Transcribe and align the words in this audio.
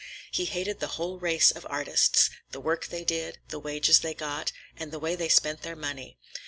He 0.31 0.45
hated 0.45 0.79
the 0.79 0.87
whole 0.97 1.19
race 1.19 1.51
of 1.51 1.63
artists; 1.69 2.31
the 2.49 2.59
work 2.59 2.87
they 2.87 3.03
did, 3.05 3.37
the 3.49 3.59
wages 3.59 3.99
they 3.99 4.15
got, 4.15 4.51
and 4.75 4.91
the 4.91 4.97
way 4.97 5.15
they 5.15 5.29
spent 5.29 5.61
their 5.61 5.75
money. 5.75 6.17